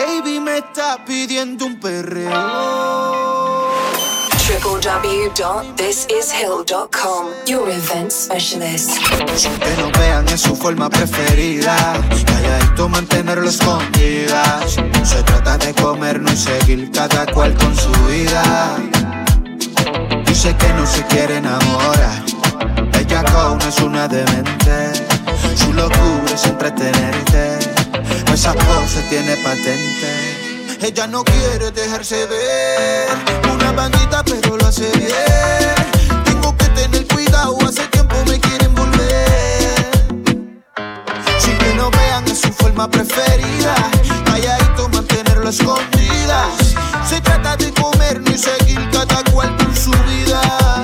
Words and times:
baby 0.00 0.40
me 0.40 0.58
está 0.58 1.04
pidiendo 1.04 1.66
un 1.66 1.78
perreo. 1.78 2.30
www.thisishill.com 4.62 7.26
Your 7.46 7.68
event 7.68 8.10
specialist. 8.10 8.98
Que 8.98 9.76
nos 9.76 9.92
vean 9.92 10.26
en 10.28 10.38
su 10.38 10.56
forma 10.56 10.88
preferida. 10.88 12.00
Calladito 12.26 12.88
mantenerlo 12.88 13.48
escondidas. 13.48 14.76
Se 15.04 15.22
trata 15.22 15.56
de 15.58 15.72
comernos 15.74 16.32
y 16.32 16.36
seguir 16.36 16.90
cada 16.90 17.26
cual 17.26 17.54
con 17.54 17.76
su 17.76 17.92
vida. 18.06 18.42
Dice 20.26 20.56
que 20.56 20.72
no 20.72 20.84
se 20.86 21.04
quiere 21.06 21.36
enamorar. 21.36 22.24
Ella 22.98 23.22
con 23.24 23.60
es 23.68 23.78
una 23.80 24.08
demente. 24.08 25.09
Su 25.56 25.72
locura 25.72 26.32
es 26.34 26.44
entretenerte. 26.46 27.58
Esa 28.32 28.52
pose 28.52 29.02
tiene 29.08 29.36
patente. 29.38 30.50
Ella 30.80 31.06
no 31.06 31.22
quiere 31.24 31.70
dejarse 31.70 32.26
ver. 32.26 33.08
Una 33.52 33.72
bandita, 33.72 34.22
pero 34.24 34.56
lo 34.56 34.66
hace 34.66 34.90
bien. 34.96 36.24
Tengo 36.24 36.56
que 36.56 36.66
tener 36.66 37.06
cuidado, 37.06 37.58
hace 37.66 37.86
tiempo 37.88 38.16
me 38.26 38.40
quieren 38.40 38.74
volver. 38.74 39.90
Sin 41.38 41.58
que 41.58 41.74
no 41.74 41.90
vean 41.90 42.26
en 42.26 42.36
su 42.36 42.52
forma 42.52 42.88
preferida. 42.90 43.74
Calladito, 44.24 44.88
mantenerlo 44.88 45.50
escondidas. 45.50 46.74
Se 47.06 47.20
trata 47.20 47.56
de 47.56 47.72
comer 47.74 48.22
y 48.26 48.38
seguir 48.38 48.88
cada 48.90 49.22
cual 49.32 49.54
con 49.56 49.76
su 49.76 49.90
vida. 49.90 50.79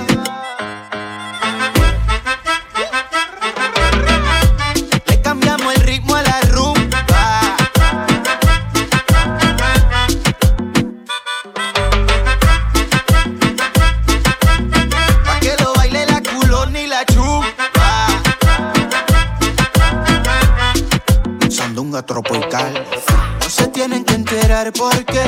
Que 24.56 24.68
enterar 24.68 24.72
porque 24.72 25.20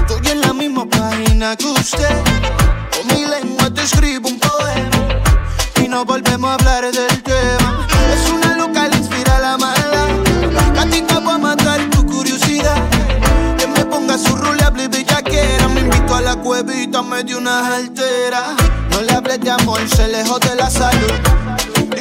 estoy 0.00 0.32
en 0.32 0.40
la 0.40 0.52
misma 0.52 0.84
página 0.86 1.56
que 1.56 1.66
usted. 1.66 2.08
Con 2.90 3.06
mi 3.14 3.24
lengua 3.24 3.70
te 3.70 3.82
escribo 3.82 4.28
un 4.28 4.38
poema 4.38 5.22
y 5.82 5.88
no 5.88 6.04
volvemos 6.04 6.50
a 6.50 6.54
hablar 6.54 6.84
del 6.90 7.22
tema. 7.22 7.86
Es 8.12 8.30
una 8.30 8.56
loca, 8.56 8.88
le 8.88 8.96
inspira 8.96 9.38
la 9.38 9.56
mala. 9.58 10.06
Gatita, 10.74 11.20
voy 11.20 11.34
a 11.34 11.38
matar 11.38 11.80
tu 11.90 12.04
curiosidad. 12.06 12.82
Que 13.58 13.66
me 13.66 13.84
ponga 13.84 14.18
su 14.18 14.34
ruleable 14.36 14.88
bellaquera. 14.88 15.68
Me 15.68 15.80
invito 15.80 16.14
a 16.14 16.20
la 16.20 16.36
cuevita, 16.36 17.02
me 17.02 17.22
dio 17.22 17.38
una 17.38 17.76
altera. 17.76 18.56
No 18.90 19.02
le 19.02 19.12
hables 19.12 19.40
de 19.40 19.50
amor, 19.50 19.80
se 19.88 20.08
lejos 20.08 20.40
de 20.40 20.54
la 20.56 20.70
salud. 20.70 21.12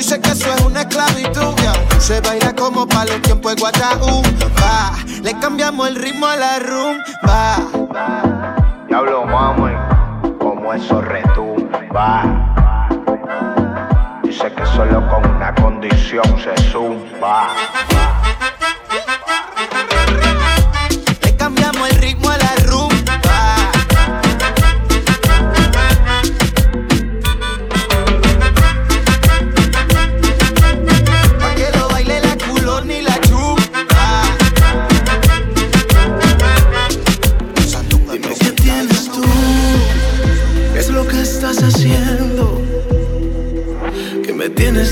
Dice 0.03 0.19
que 0.19 0.31
eso 0.31 0.53
es 0.53 0.61
una 0.65 0.81
esclavitud. 0.81 1.55
Se 1.97 2.19
baila 2.19 2.53
como 2.53 2.85
para 2.85 3.05
los 3.05 3.21
tiempos 3.21 3.55
de 3.55 3.61
Guataú. 3.61 4.21
Va, 4.61 4.91
le 5.23 5.33
cambiamos 5.39 5.87
el 5.87 5.95
ritmo 5.95 6.27
a 6.27 6.35
la 6.35 6.59
rumba. 6.59 7.55
Diablo 8.89 9.25
mami, 9.25 9.71
como 10.39 10.73
eso 10.73 10.99
retumba. 10.99 12.25
Dice 14.23 14.51
que 14.51 14.65
solo 14.75 15.07
con 15.07 15.25
una 15.37 15.55
condición 15.55 16.25
se 16.37 16.53
zumba. 16.69 17.47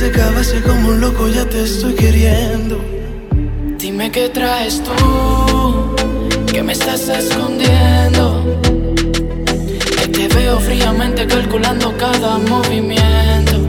Me 0.01 0.09
tienes 0.09 0.11
de 0.11 0.11
cabeza 0.11 0.61
como 0.61 0.89
un 0.89 1.01
loco, 1.01 1.27
ya 1.27 1.45
te 1.45 1.63
estoy 1.63 1.93
queriendo. 1.93 2.79
Dime 3.77 4.11
qué 4.11 4.29
traes 4.29 4.81
tú, 4.83 5.95
que 6.51 6.63
me 6.63 6.73
estás 6.73 7.07
escondiendo. 7.07 8.59
Que 9.97 10.07
te 10.07 10.27
veo 10.29 10.59
fríamente 10.59 11.27
calculando 11.27 11.95
cada 11.97 12.37
movimiento. 12.37 13.59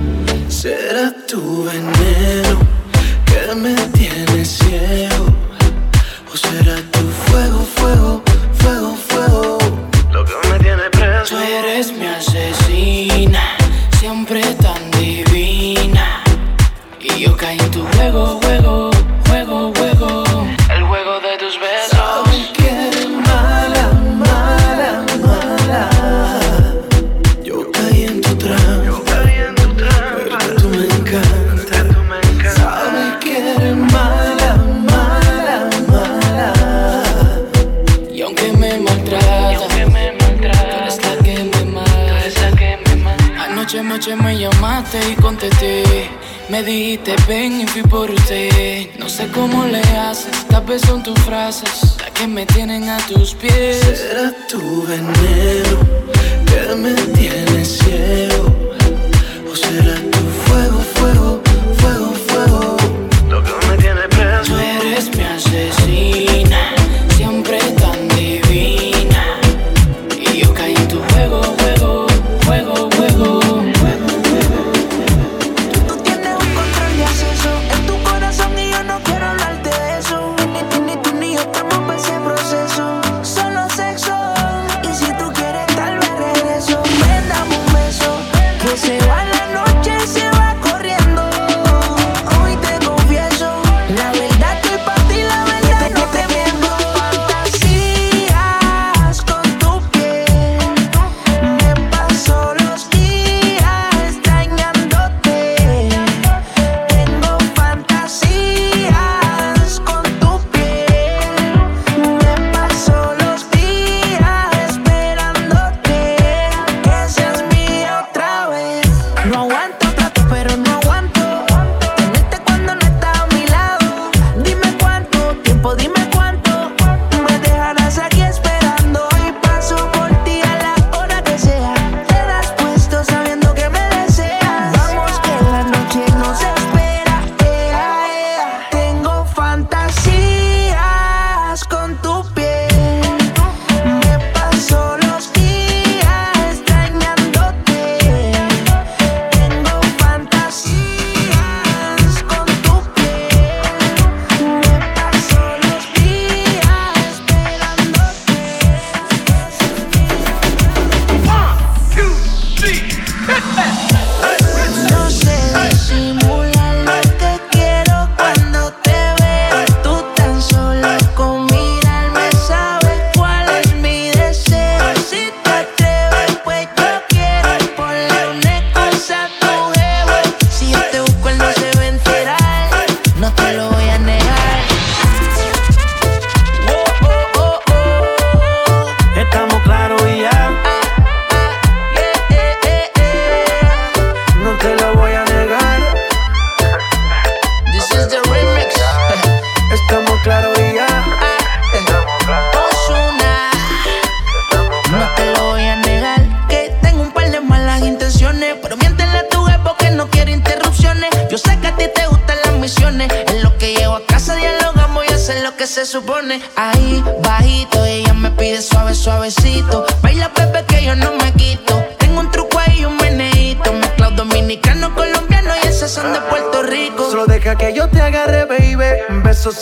Será 0.48 1.12
tu 1.26 1.65
veneno 1.65 2.59
que 3.26 3.54
me 3.54 3.75
tiene 3.92 4.44
ciego. 4.44 5.26
O 6.32 6.37
será 6.37 6.76
tu 6.91 6.91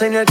Saying 0.00 0.14
that 0.14 0.29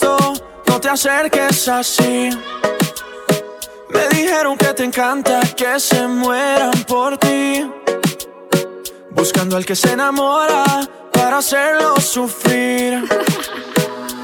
no 0.00 0.80
te 0.80 0.88
acerques 0.88 1.68
así. 1.68 2.30
Me 3.90 4.08
dijeron 4.08 4.56
que 4.56 4.72
te 4.72 4.84
encanta 4.84 5.40
que 5.54 5.78
se 5.78 6.06
mueran 6.06 6.72
por 6.84 7.18
ti. 7.18 7.70
Buscando 9.10 9.56
al 9.56 9.66
que 9.66 9.76
se 9.76 9.92
enamora 9.92 10.64
para 11.12 11.38
hacerlo 11.38 12.00
sufrir. 12.00 13.04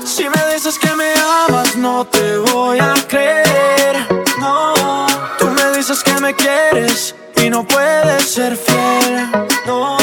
Si 0.05 0.25
me 0.25 0.55
dices 0.55 0.79
que 0.79 0.91
me 0.95 1.13
amas, 1.47 1.77
no 1.77 2.07
te 2.07 2.39
voy 2.39 2.79
a 2.79 2.95
creer. 3.07 3.95
No, 4.41 5.07
tú 5.39 5.47
me 5.49 5.77
dices 5.77 6.03
que 6.03 6.15
me 6.19 6.35
quieres 6.35 7.15
y 7.37 7.51
no 7.51 7.63
puedes 7.63 8.23
ser 8.31 8.57
fiel. 8.57 9.29
No, 9.67 9.99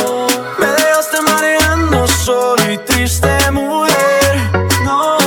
me 0.59 0.67
dejaste 0.67 1.21
mareando 1.21 2.07
solo 2.07 2.71
y 2.71 2.77
triste 2.77 3.51
mujer. 3.51 4.51
No 4.83 5.24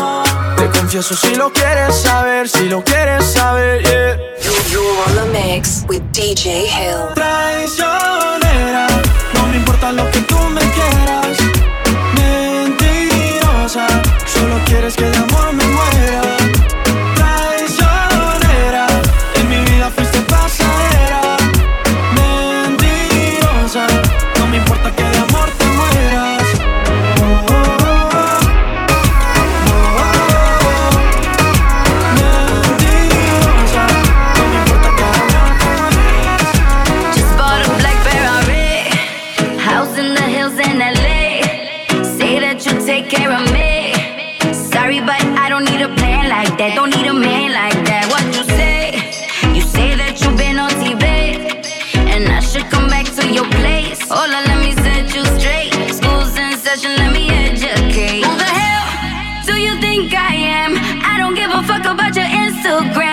confieso 0.91 1.15
si 1.15 1.35
lo 1.35 1.53
quieres 1.53 1.95
saber, 1.97 2.49
si 2.49 2.67
lo 2.67 2.83
quieres 2.83 3.23
saber, 3.23 3.83
yeah. 3.83 4.17
You're 4.71 4.83
on 5.07 5.17
the 5.17 5.27
mix 5.39 5.85
with 5.87 6.01
DJ 6.13 6.65
Hill. 6.65 7.13
Traicionera, 7.15 8.87
no 9.35 9.47
me 9.49 9.57
importa 9.59 9.93
lo 9.93 10.11
que 10.11 10.21
tú 10.23 10.39
me 10.49 10.63
quieras. 10.63 11.37
Mentirosa, 12.15 13.87
solo 14.25 14.59
quieres 14.65 14.97
que 14.97 15.05
de 15.05 15.19
amor 15.19 15.53
me 15.53 15.65
muera. 15.67 16.28
so 62.63 62.81
grand. 62.93 63.08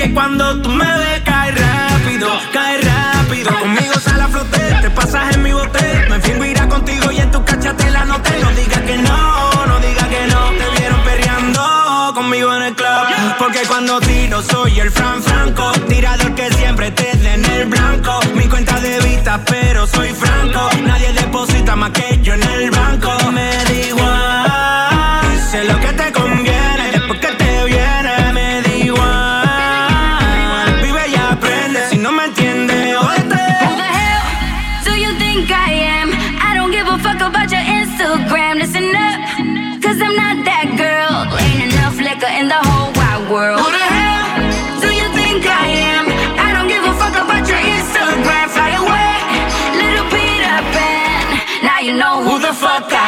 que 0.00 0.14
cuando 0.14 0.62
tú 0.62 0.70
me 0.70 0.84
ves 0.98 1.20
cae 1.24 1.52
rápido, 1.52 2.28
cae 2.54 2.80
rápido. 2.80 3.50
Conmigo 3.58 3.94
sale 4.00 4.22
a 4.22 4.28
flote, 4.28 4.58
te 4.80 4.90
pasas 4.90 5.34
en 5.34 5.42
mi 5.42 5.52
bote. 5.52 6.06
Me 6.08 6.18
fingo 6.20 6.44
irá 6.46 6.66
contigo 6.68 7.10
y 7.10 7.18
en 7.18 7.30
tu 7.30 7.44
cacha 7.44 7.74
te 7.76 7.90
la 7.90 8.06
noté. 8.06 8.30
No 8.40 8.50
digas 8.52 8.80
que 8.80 8.96
no, 8.96 9.66
no 9.66 9.78
digas 9.80 10.08
que 10.08 10.26
no. 10.26 10.40
Te 10.60 10.78
vieron 10.78 11.00
perreando 11.02 12.12
conmigo 12.14 12.54
en 12.56 12.62
el 12.62 12.74
club. 12.74 13.34
Porque 13.38 13.60
cuando 13.68 14.00
tiro 14.00 14.40
soy 14.42 14.80
el 14.80 14.90
Fran 14.90 15.22
Franco. 15.22 15.70
Tirador 15.88 16.34
que 16.34 16.50
siempre 16.54 16.90
te 16.92 17.16
den 17.18 17.44
el 17.44 17.66
blanco. 17.66 18.20
Mi 18.34 18.48
cuenta 18.48 18.80
de 18.80 19.00
vista, 19.00 19.38
pero 19.44 19.86
soy 19.86 20.08
Franco 20.14 20.29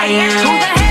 fire. 0.02 0.81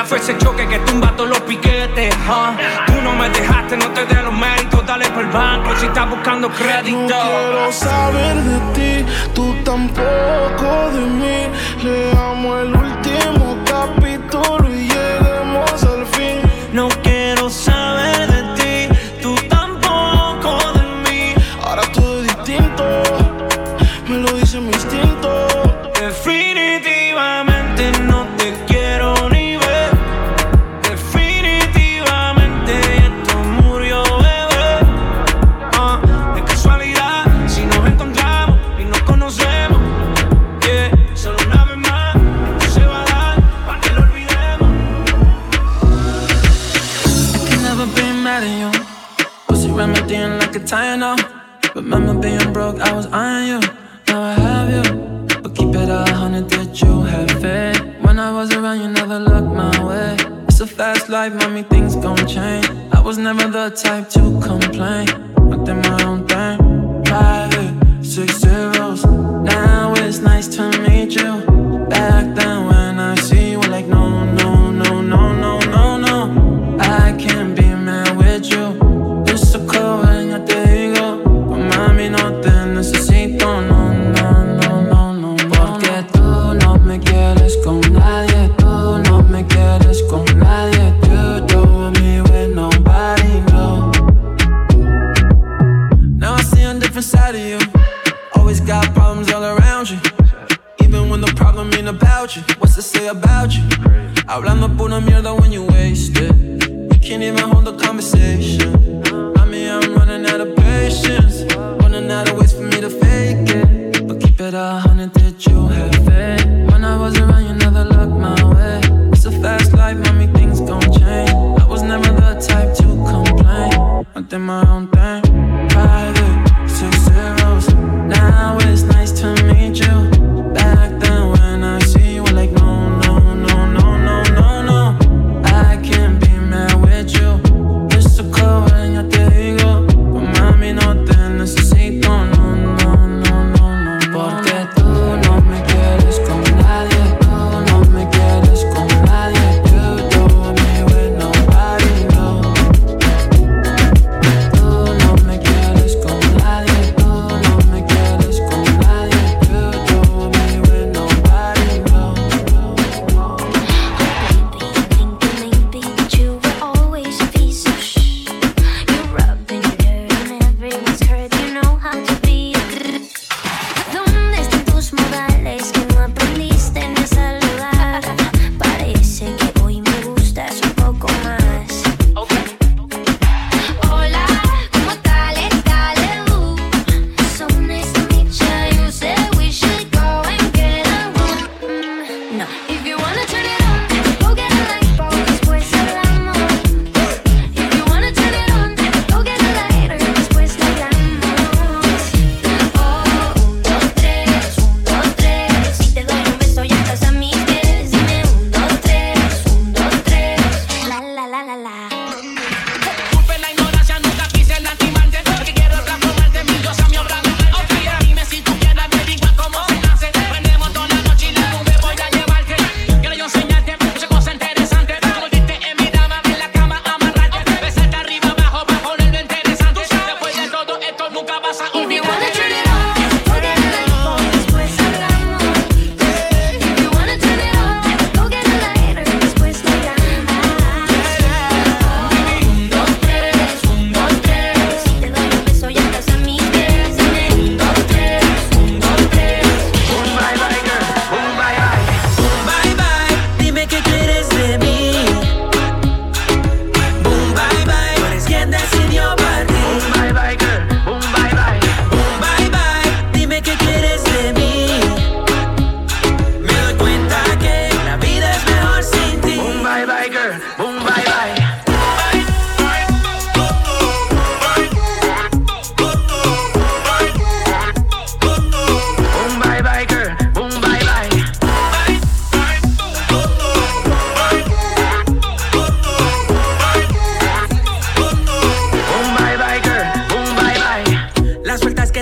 la 0.00 0.06
fe 0.06 0.16
es 0.16 0.30
el 0.30 0.38
choque 0.38 0.66
que 0.66 0.78
tumba 0.78 1.14
todos 1.14 1.28
los 1.28 1.40
piquetes. 1.40 2.14
Ah. 2.26 2.56
Tú 2.86 2.94
no 3.02 3.12
me 3.12 3.28
dejaste, 3.28 3.76
no 3.76 3.88
te 3.90 4.06
dé 4.06 4.22
los 4.22 4.32
méritos, 4.32 4.86
dale 4.86 5.06
por 5.10 5.24
el 5.24 5.30
banco 5.30 5.76
si 5.78 5.84
estás 5.84 6.08
buscando 6.08 6.48
crédito. 6.48 6.96
No 6.96 7.06
quiero 7.06 7.70
saber 7.70 8.36
de 8.36 8.58
ti, 8.72 9.06
tú 9.34 9.54
tampoco 9.62 10.90
de 10.94 11.00
mí. 11.20 11.38
Le 11.82 12.12
amo 12.12 12.56
el 12.56 12.74
último 12.74 13.49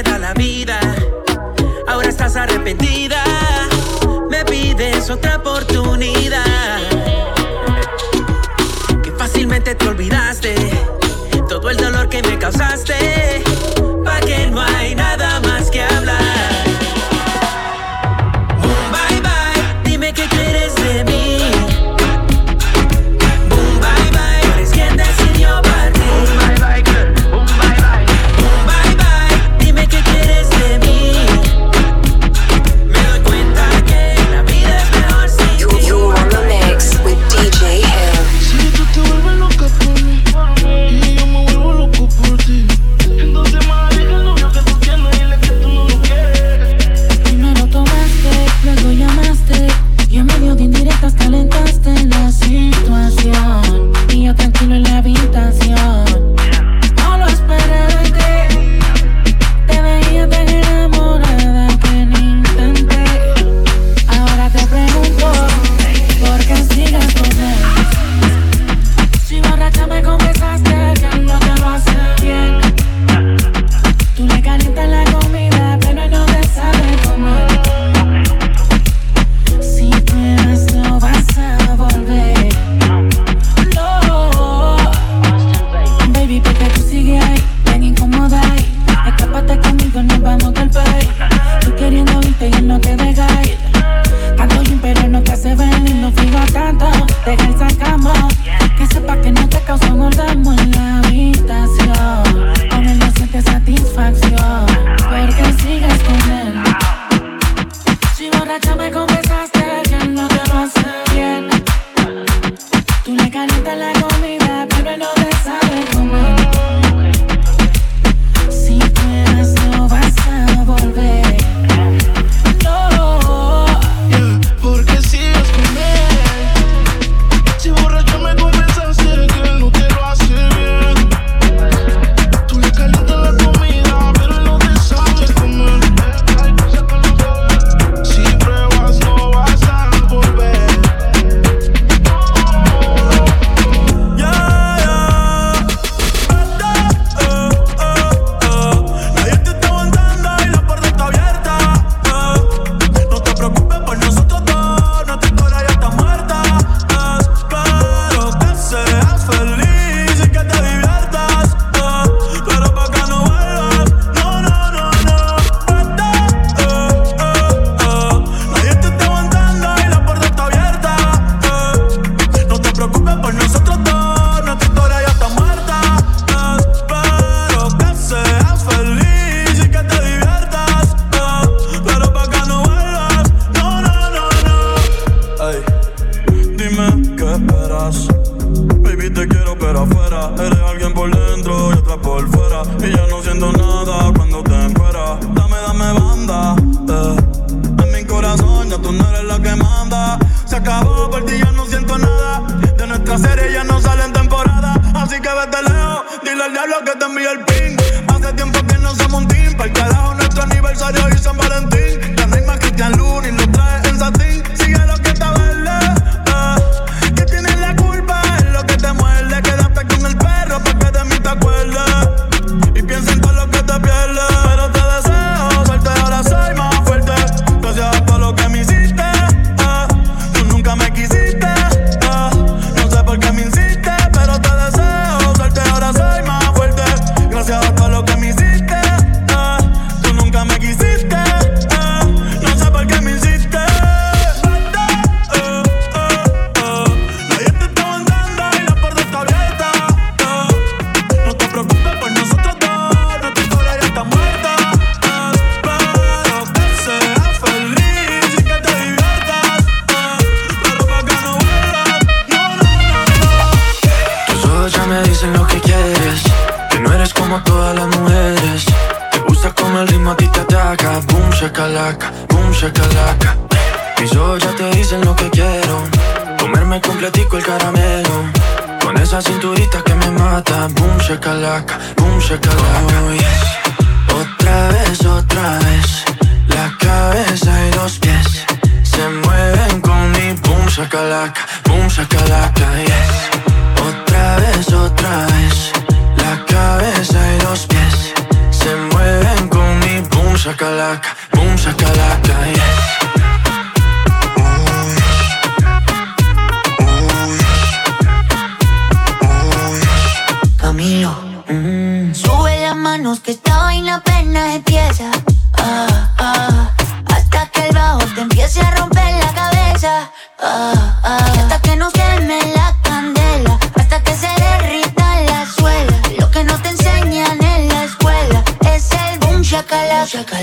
da 0.03 0.19
la 0.19 0.35
vida. 0.35 0.79
Ahora 1.87 2.09
estás 2.09 2.37
arrepentida. 2.37 3.23
Me 4.31 4.45
pides 4.45 5.11
otra 5.11 5.37
oportunidad. 5.37 6.45
Que 9.03 9.11
fácilmente 9.13 9.75
te 9.75 9.89
olvidaste 9.89 10.58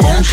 un. 0.06 0.24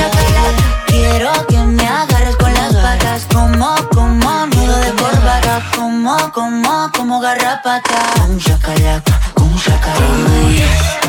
Quiero 0.86 1.32
que 1.48 1.58
me 1.58 1.86
agarres 1.86 2.36
con 2.36 2.52
las 2.52 2.74
patas, 2.74 3.26
como, 3.32 3.74
como 3.94 4.46
nudo 4.46 4.76
de 4.78 4.92
corbata, 4.92 5.62
como, 5.74 6.16
como, 6.32 6.90
como 6.96 7.20
garrapata. 7.20 8.24
Un 8.28 8.38
chacalata, 8.38 9.20
un 9.36 9.56
chacalata. 9.56 11.01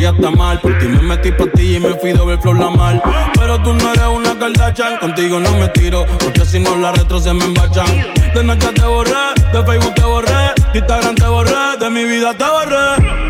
ya 0.00 0.10
está 0.10 0.30
mal. 0.30 0.58
Por 0.60 0.78
ti 0.78 0.86
me 0.86 1.02
metí 1.02 1.30
pa 1.32 1.46
ti 1.54 1.76
y 1.76 1.80
me 1.80 1.94
fui 1.94 2.12
doble 2.12 2.38
flow 2.38 2.54
la 2.54 2.70
mal. 2.70 3.02
Pero 3.34 3.60
tú 3.62 3.72
no 3.74 3.92
eres 3.92 4.06
una 4.06 4.38
Kardashian, 4.38 4.96
contigo 4.98 5.38
no 5.38 5.50
me 5.52 5.68
tiro, 5.68 6.06
porque 6.18 6.44
si 6.44 6.58
no 6.58 6.74
la 6.76 6.92
retro 6.92 7.20
se 7.20 7.32
me 7.34 7.44
embachan. 7.44 7.86
De 8.34 8.42
Nacha 8.42 8.72
te 8.72 8.82
borré, 8.82 9.12
de 9.52 9.64
Facebook 9.64 9.94
te 9.94 10.02
borré, 10.02 10.54
Instagram 10.74 11.14
te 11.14 11.26
borré, 11.26 11.76
de 11.78 11.90
mi 11.90 12.04
vida 12.04 12.32
te 12.34 12.44
borré. 12.44 13.20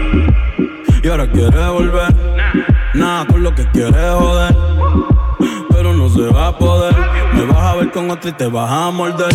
Y 1.02 1.08
ahora 1.08 1.26
quieres 1.30 1.66
volver, 1.68 2.14
nada 2.94 3.26
con 3.26 3.42
lo 3.42 3.54
que 3.54 3.66
quieres 3.70 4.14
joder. 4.14 4.54
Pero 5.70 5.94
no 5.94 6.08
se 6.10 6.22
va 6.32 6.48
a 6.48 6.58
poder, 6.58 6.94
me 7.32 7.44
vas 7.46 7.58
a 7.58 7.74
ver 7.76 7.90
con 7.90 8.10
otra 8.10 8.30
y 8.30 8.32
te 8.34 8.46
vas 8.46 8.70
a 8.70 8.90
morder. 8.90 9.34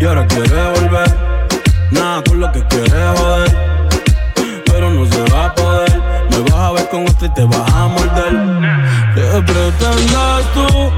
Y 0.00 0.04
ahora 0.04 0.26
quieres 0.26 0.80
volver, 0.80 1.16
nada 1.92 2.22
con 2.24 2.40
lo 2.40 2.50
que 2.52 2.62
quieres 2.66 3.18
joder. 3.18 3.74
Pero 4.66 4.90
no 4.90 5.06
se 5.06 5.22
va 5.32 5.46
a 5.46 5.53
a 6.64 6.72
ver 6.72 6.88
con 6.88 7.04
usted 7.04 7.30
te 7.32 7.44
vas 7.44 7.72
a 7.74 7.88
morder. 7.88 8.34
¿Qué 9.14 9.42
pretendas 9.52 10.44
tú 10.54 10.90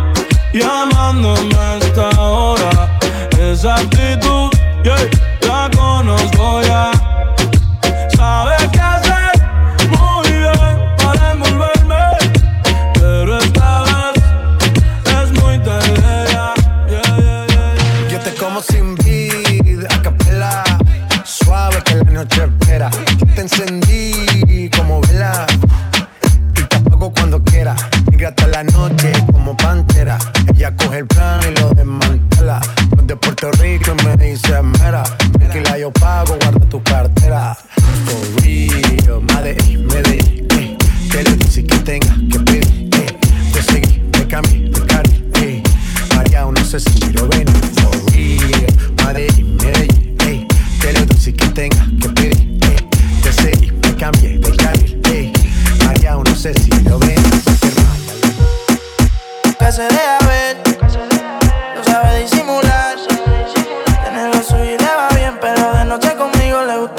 llamándome 0.52 1.54
a 1.56 1.78
esta 1.78 2.08
hora? 2.20 2.98
Esa 3.38 3.74
actitud, 3.74 4.50
yeah 4.84 5.25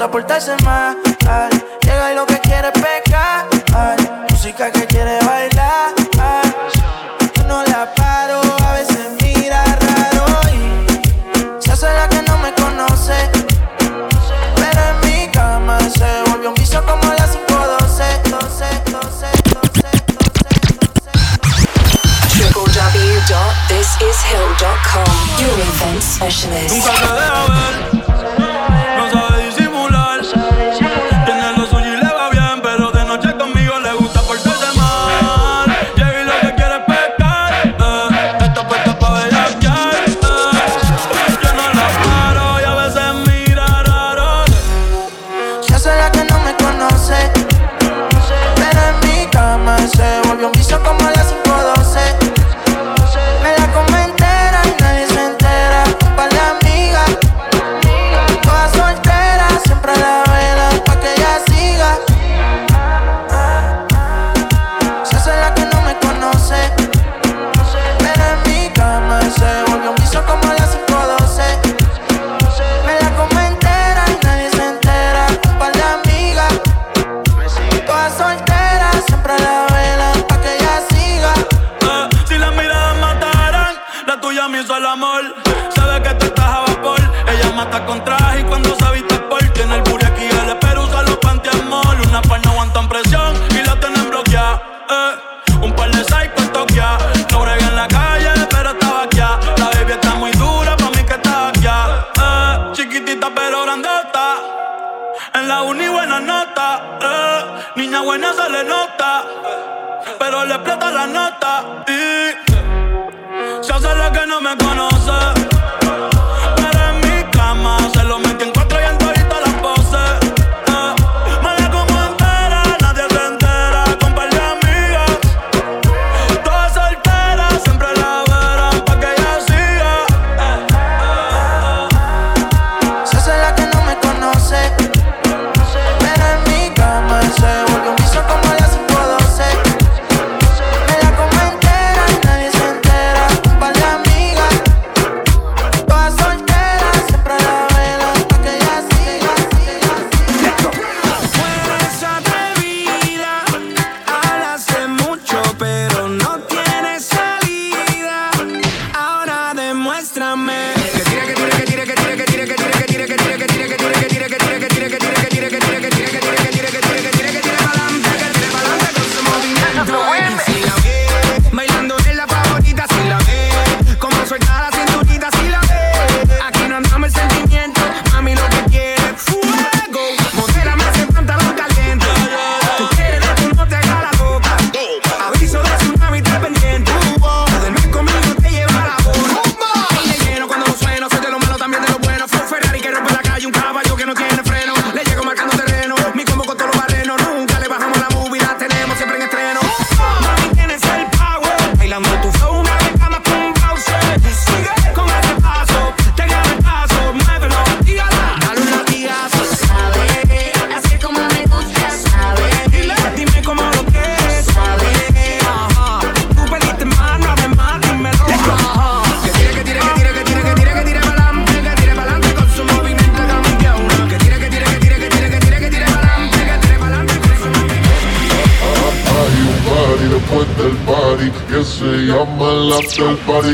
portarse 0.08 0.56
mal. 0.64 1.57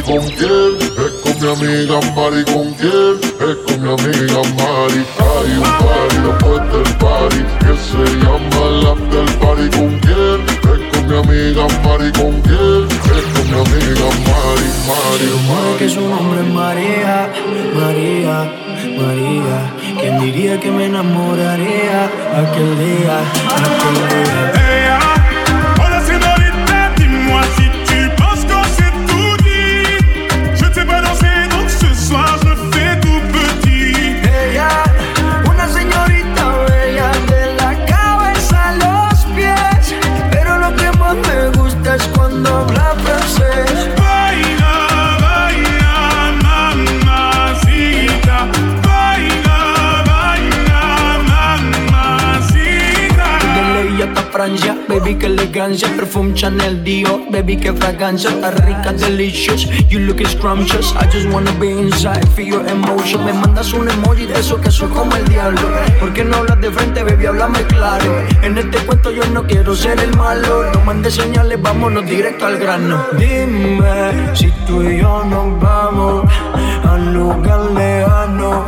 Oh 0.07 0.21
Deus. 0.29 0.64
como 64.95 65.15
el 65.17 65.29
diablo. 65.29 65.61
Porque 66.01 66.25
no 66.25 66.37
hablas 66.37 66.61
de 66.61 66.71
frente, 66.71 67.03
baby, 67.03 67.27
háblame 67.27 67.63
claro. 67.65 68.23
En 68.43 68.57
este 68.57 68.79
cuento 68.79 69.11
yo 69.11 69.25
no 69.33 69.43
quiero 69.45 69.75
ser 69.75 69.99
el 70.01 70.17
malo. 70.17 70.71
No 70.73 70.81
mandes 70.81 71.15
señales, 71.15 71.61
vámonos 71.61 72.07
directo 72.07 72.47
al 72.47 72.59
grano. 72.59 73.05
Dime 73.19 74.35
si 74.35 74.51
tú 74.67 74.83
y 74.83 74.99
yo 74.99 75.25
nos 75.25 75.61
vamos 75.61 76.25
al 76.89 77.13
lugar 77.13 77.61
lejano. 77.73 78.65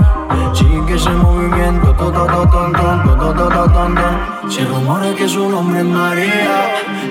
Sigue 0.53 0.95
ese 0.97 1.11
movimiento, 1.11 1.93
to, 1.95 2.11
to, 2.11 2.27
to, 2.27 2.49
ton, 2.51 2.73
ton, 2.73 3.95
to, 3.95 4.51
Se 4.51 4.65
rumora 4.65 5.15
que 5.15 5.29
su 5.29 5.49
nombre 5.51 5.81
es 5.81 5.87
María, 5.87 6.57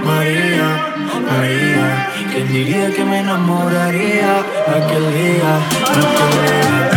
María, 0.04 0.94
María. 1.30 2.10
Que 2.32 2.44
diría 2.44 2.92
que 2.92 3.06
me 3.06 3.20
enamoraría 3.20 4.40
aquel 4.68 5.14
día. 5.14 6.95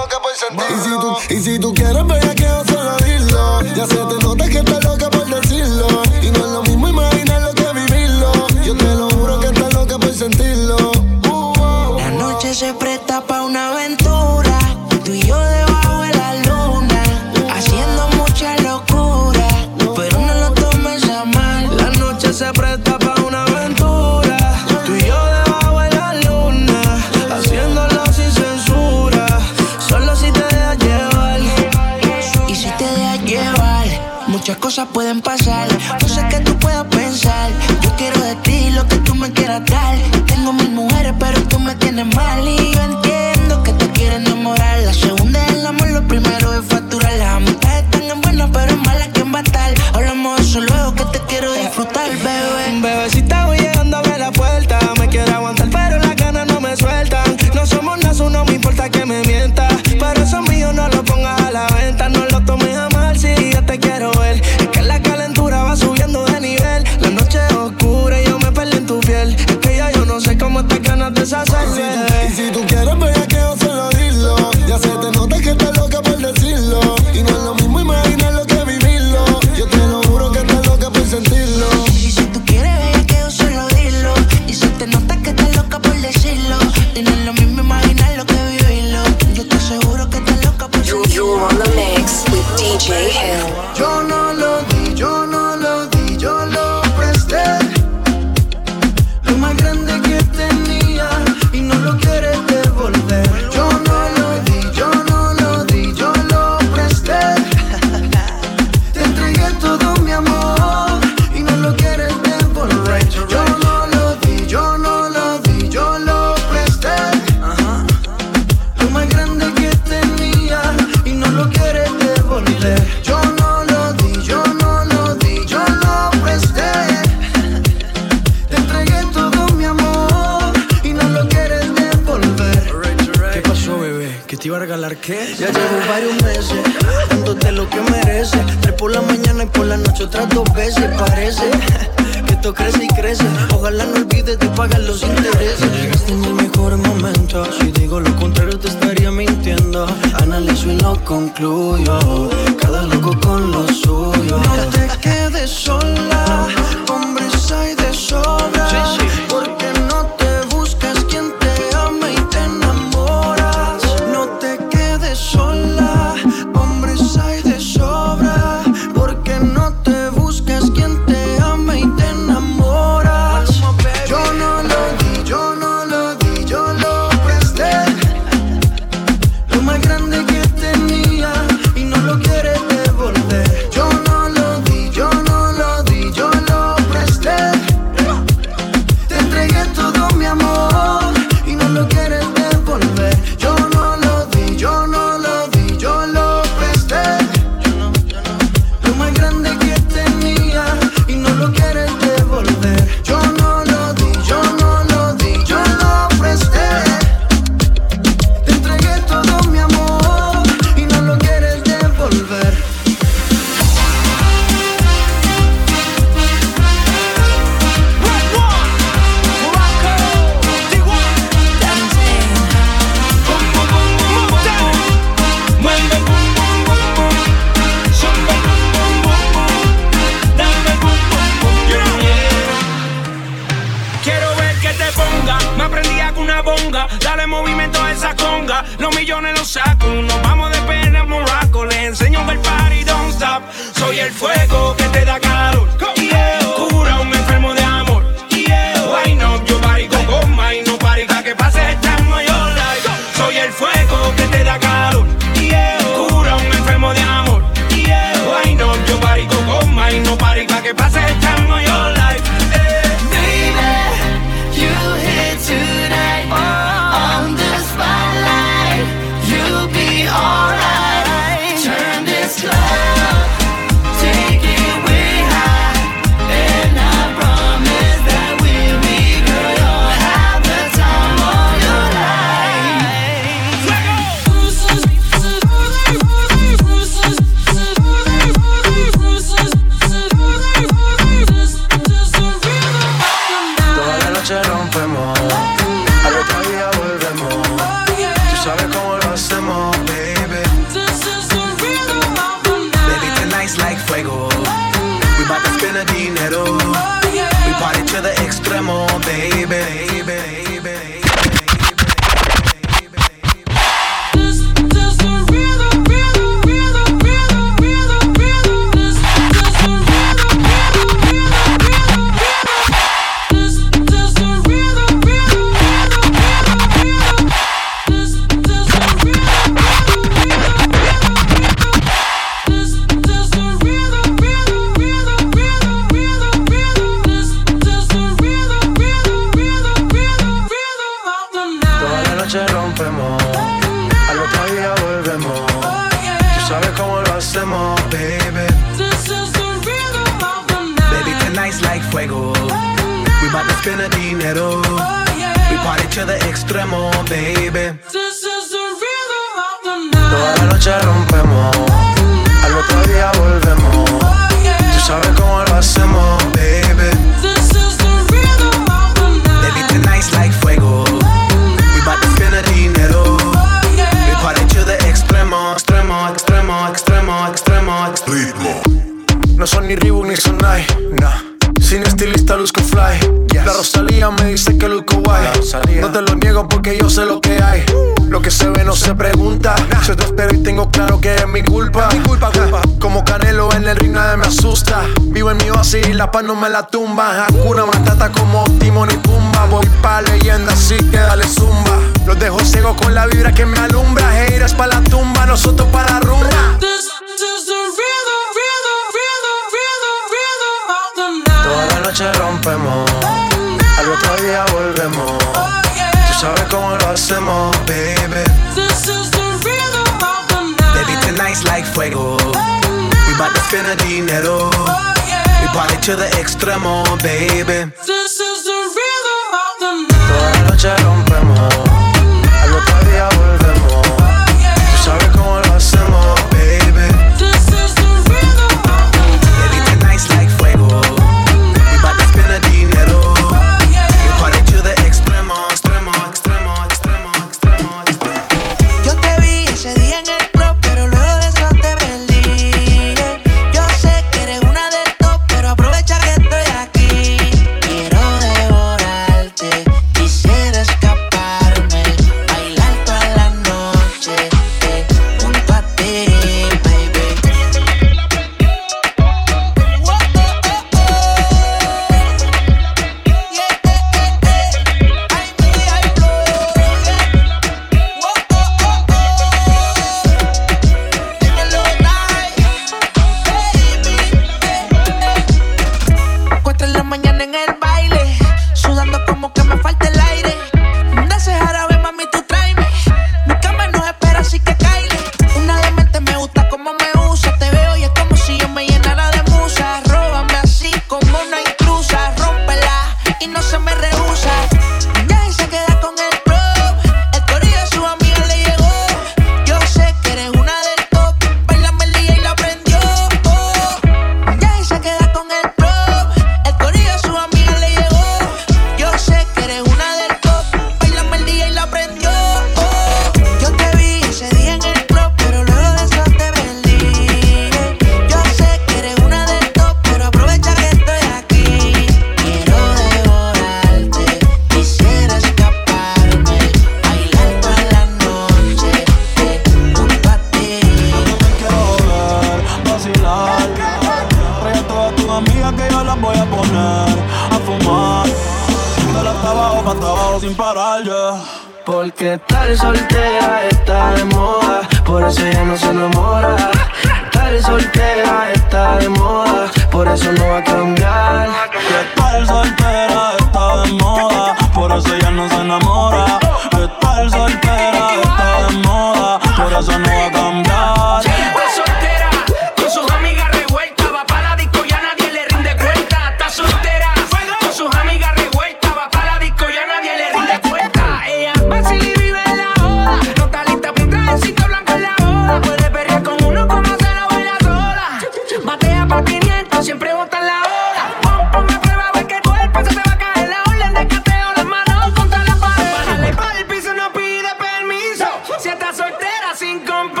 ain't 599.51 599.67
gonna 599.67 600.00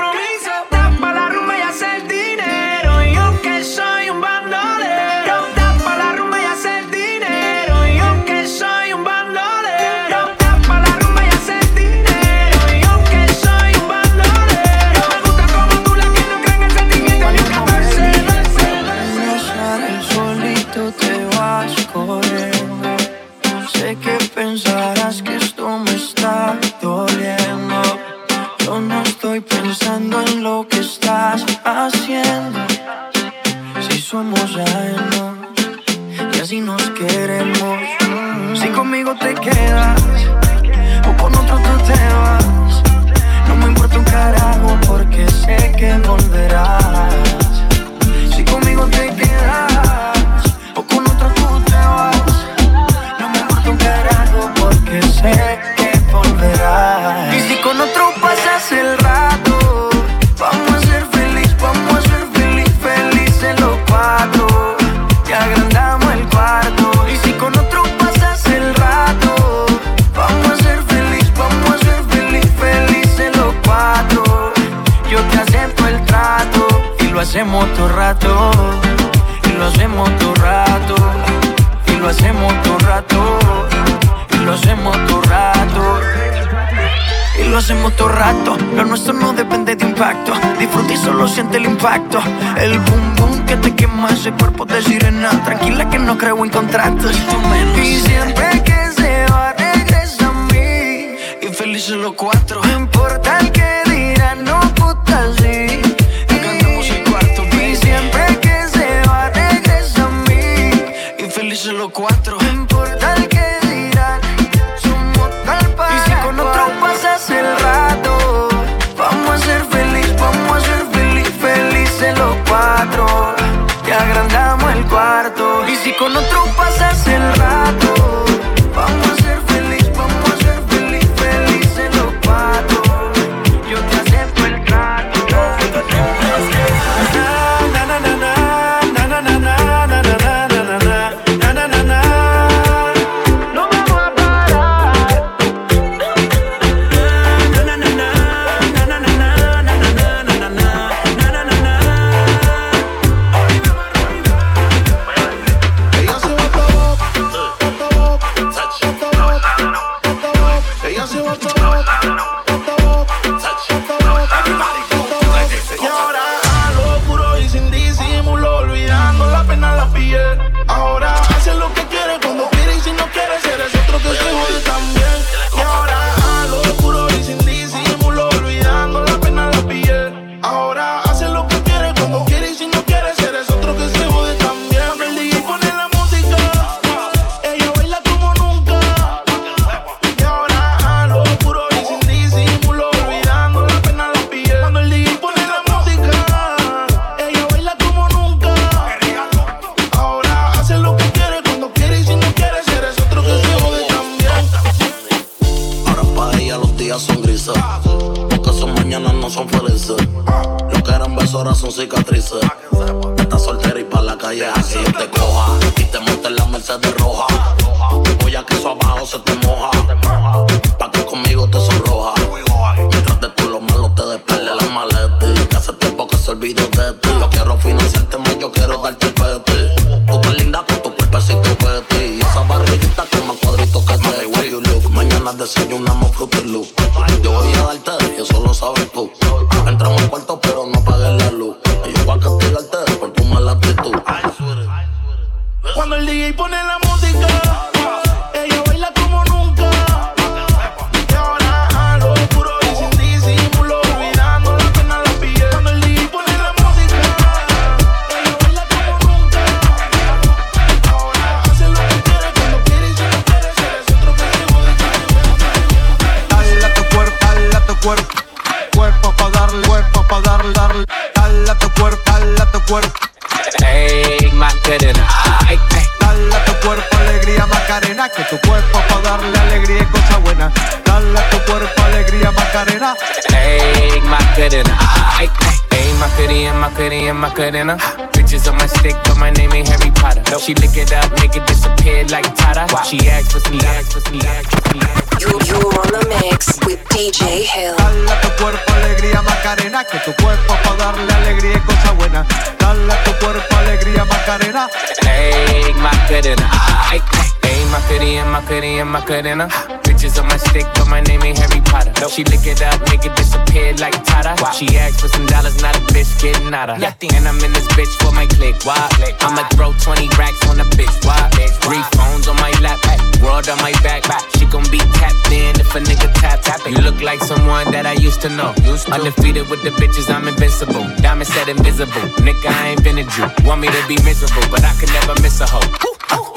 that 327.81 327.97
I 327.97 327.97
used 327.97 328.21
to 328.21 328.29
know. 328.29 328.53
Used 328.61 328.85
to. 328.85 328.93
Undefeated 328.93 329.49
with 329.49 329.65
the 329.65 329.73
bitches, 329.81 330.05
I'm 330.13 330.27
invincible. 330.29 330.85
Diamond 331.01 331.25
said 331.25 331.49
invisible. 331.49 332.05
Nigga, 332.21 332.53
I 332.53 332.77
ain't 332.77 332.83
been 332.85 333.01
a 333.01 333.05
Jew. 333.09 333.25
Want 333.41 333.61
me 333.61 333.73
to 333.73 333.81
be 333.89 333.97
miserable, 334.05 334.45
but 334.53 334.61
I 334.61 334.73
can 334.77 334.89
never 334.93 335.17
miss 335.25 335.41
a 335.41 335.49
hoe. 335.49 335.65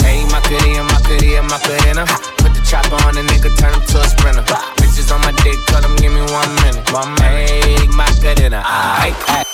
Hey, 0.00 0.24
my 0.32 0.40
goodie 0.48 0.80
and 0.80 0.88
my 0.88 1.00
goodie 1.04 1.36
and 1.36 1.44
my 1.44 1.60
good 1.68 1.84
in. 1.84 2.00
Put 2.40 2.56
the 2.56 2.62
chopper 2.64 2.96
on 3.04 3.20
a 3.20 3.24
nigga, 3.28 3.52
turn 3.60 3.76
him 3.76 3.84
to 3.92 3.96
a 4.00 4.08
sprinter. 4.08 4.44
Bah. 4.48 4.72
Bitches 4.80 5.12
on 5.12 5.20
my 5.20 5.36
dick, 5.44 5.60
tell 5.68 5.84
him 5.84 5.92
give 6.00 6.16
me 6.16 6.24
one 6.32 6.48
minute. 6.64 6.80
One 6.96 7.12
minute. 7.20 7.92
my 7.92 8.08
good 8.24 8.40
in 8.40 8.56
her. 8.56 8.64
Aight, 8.64 9.16
aight. 9.28 9.44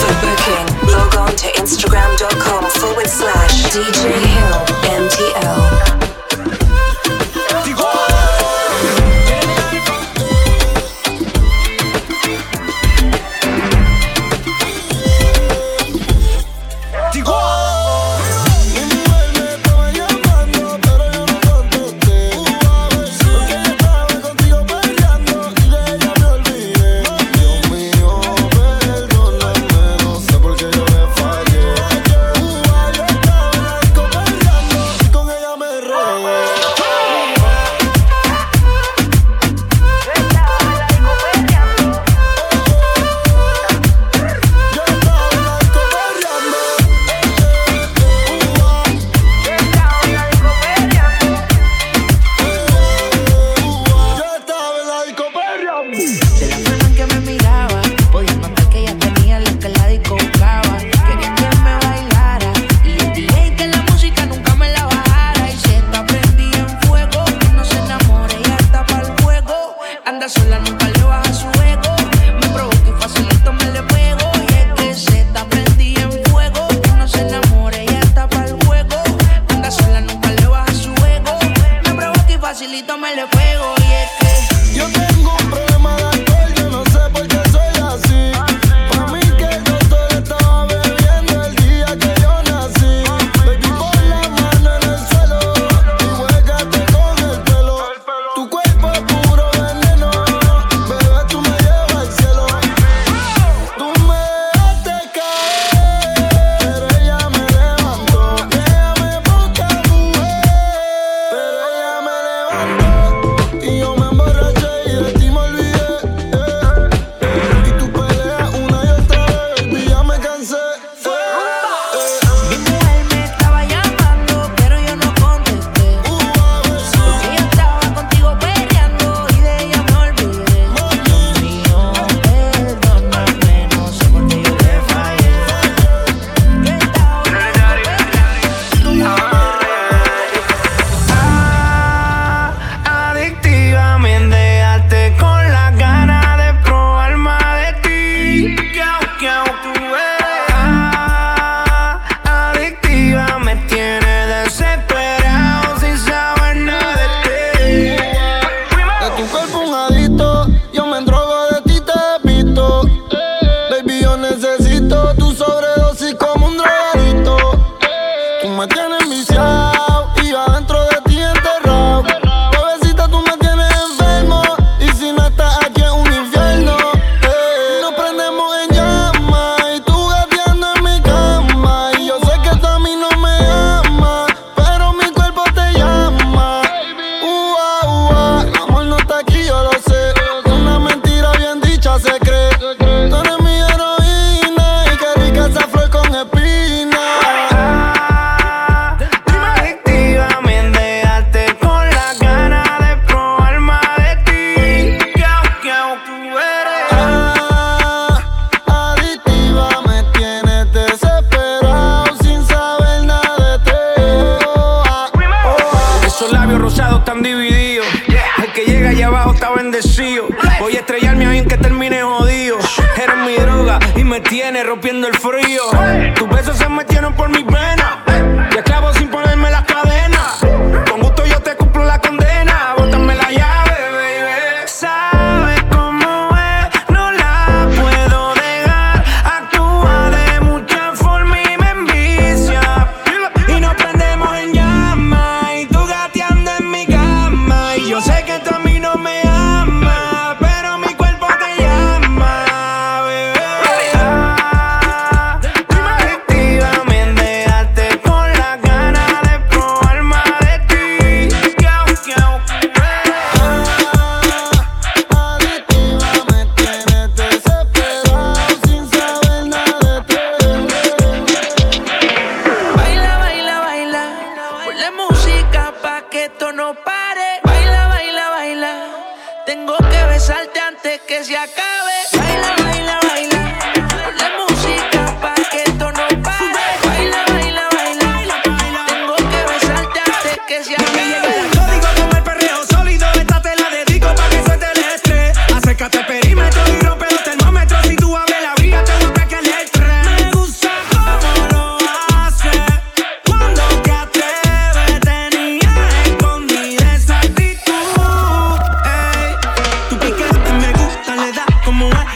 For 0.00 0.12
booking, 0.24 0.66
log 0.88 1.12
on 1.20 1.32
to 1.36 1.48
Instagram.com 1.60 2.64
forward 2.80 3.10
slash 3.12 3.76
DJ 3.76 4.08
Hill 4.24 4.56
MTL. 4.88 6.25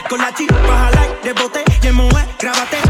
con 0.08 0.18
la 0.18 0.32
chispa, 0.34 0.56
jalar, 0.56 1.18
rebote 1.22 1.64
y 1.82 1.86
el 1.86 1.92
mujer, 1.94 2.26
grábate. 2.38 2.89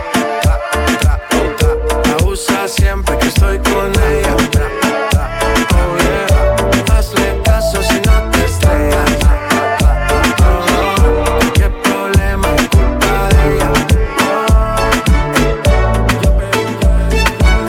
con 3.71 3.91
ella. 4.03 4.35
Oh 5.73 5.95
yeah, 6.03 6.93
hazle 6.93 7.41
caso 7.43 7.81
si 7.81 7.97
no 8.01 8.15
te 8.31 8.39
estrellas. 8.45 9.11
Oh, 10.43 11.39
qué 11.53 11.67
problema 11.69 12.47
es 12.57 12.67
culpa 12.69 13.13
de 13.29 13.39
ella. 13.55 13.69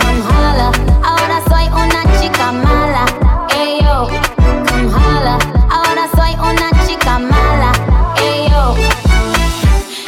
Conjala, 0.01 0.69
ahora 1.03 1.39
soy 1.49 1.67
una 1.69 2.03
chica 2.19 2.47
mala. 2.53 3.05
Ey 3.61 3.73
yo, 3.83 4.09
conjala, 4.69 5.39
ahora 5.71 6.05
soy 6.17 6.33
una 6.51 6.69
chica 6.87 7.19
mala. 7.19 7.71
Ey 8.23 8.51
yo, 8.51 8.65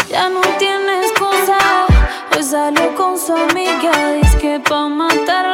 ya 0.08 0.28
no 0.28 0.40
tienes 0.58 1.12
cosa. 1.18 1.56
Hoy 1.88 1.94
pues 2.30 2.50
salió 2.50 2.94
con 2.94 3.18
su 3.18 3.32
amiga, 3.32 3.92
dice 4.20 4.38
que 4.38 4.60
pa' 4.60 4.88
matarla. 4.88 5.53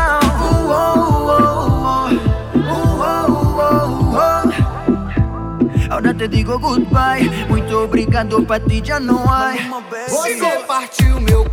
Ahora 5.89 6.13
te 6.13 6.27
digo 6.27 6.59
goodbye. 6.59 7.29
Muito 7.47 7.83
obrigado, 7.83 8.43
pa' 8.43 8.59
ti 8.59 8.81
ya 8.81 8.99
no 8.99 9.23
hay. 9.31 9.59
Você 10.09 10.59
partiu 10.67 11.21
meu 11.21 11.45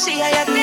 fantasía 0.00 0.30
y 0.30 0.34
a 0.34 0.44
ti 0.46 0.59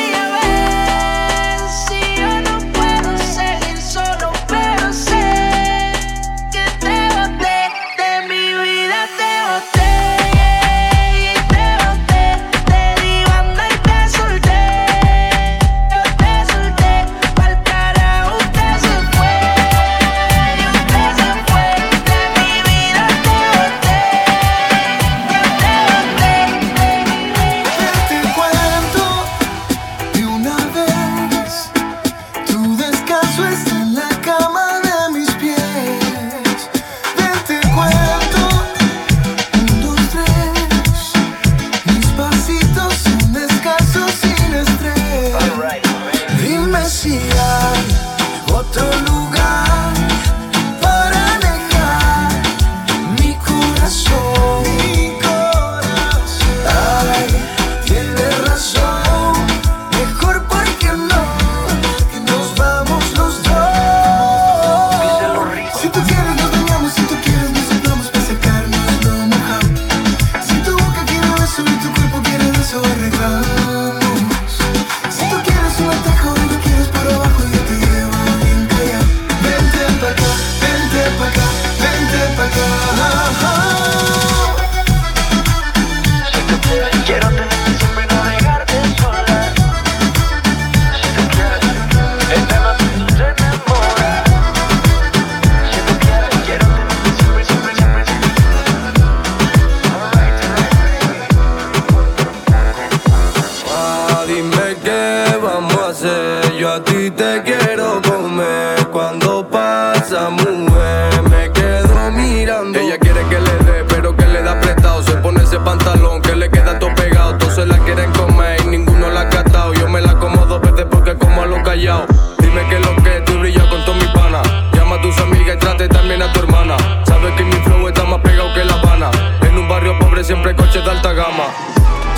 dime 122.58 122.70
qué 122.70 122.76
es 122.78 122.86
lo 122.86 123.04
que 123.04 123.22
tú 123.22 123.40
brilla 123.40 123.70
con 123.70 123.84
todos 123.86 123.98
mis 123.98 124.08
panas. 124.10 124.48
Llama 124.74 124.96
a 124.96 125.02
tus 125.02 125.18
amigas 125.20 125.56
y 125.56 125.60
trate 125.60 125.88
también 125.88 126.22
a 126.22 126.32
tu 126.34 126.40
hermana. 126.40 126.76
Sabes 127.06 127.34
que 127.36 127.44
mi 127.44 127.56
flow 127.56 127.88
está 127.88 128.04
más 128.06 128.22
pegado 128.22 128.54
que 128.54 128.66
La 128.66 128.74
Habana. 128.74 129.12
En 129.42 129.58
un 129.58 129.68
barrio 129.68 129.98
pobre 130.00 130.24
siempre 130.24 130.52
hay 130.52 130.56
coches 130.56 130.84
de 130.84 130.92
alta 130.92 131.14
gama. 131.14 131.46